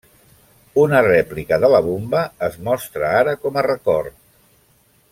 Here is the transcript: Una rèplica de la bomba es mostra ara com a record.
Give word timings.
Una 0.83 1.01
rèplica 1.07 1.59
de 1.65 1.69
la 1.75 1.81
bomba 1.89 2.23
es 2.49 2.57
mostra 2.71 3.15
ara 3.23 3.39
com 3.45 3.61
a 3.63 3.69
record. 3.71 4.19